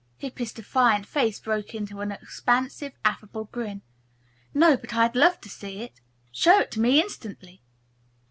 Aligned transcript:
Hippy's 0.17 0.51
defiant 0.51 1.05
face 1.05 1.39
broke 1.39 1.75
into 1.75 2.01
an 2.01 2.11
expansive, 2.11 2.93
affable 3.05 3.43
grin. 3.43 3.83
"No, 4.51 4.75
but 4.75 4.95
I'd 4.95 5.15
love 5.15 5.39
to 5.41 5.47
see 5.49 5.81
it. 5.83 6.01
Show 6.31 6.59
it 6.61 6.71
to 6.71 6.79
me, 6.79 6.99
instantly." 6.99 7.61